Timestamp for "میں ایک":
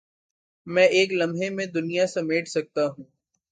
0.67-1.13